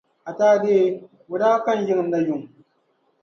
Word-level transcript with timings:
Ataa 0.29 0.55
dee, 0.63 0.85
o 1.33 1.35
daa 1.41 1.63
ka 1.65 1.71
n 1.77 1.79
yiŋa 1.87 2.03
na, 2.05 2.19
yuŋ. 2.27 2.41